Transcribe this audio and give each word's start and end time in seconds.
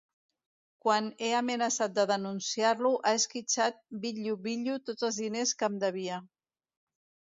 Quan 0.85 1.09
he 1.25 1.29
amenaçat 1.39 1.93
de 1.99 2.07
denunciar-lo 2.13 2.95
ha 3.05 3.13
esquitxat 3.21 3.81
bitllo-bitllo 4.09 4.83
tots 4.91 5.11
els 5.13 5.25
diners 5.27 5.59
que 5.63 5.73
em 5.75 5.83
devia. 5.89 6.23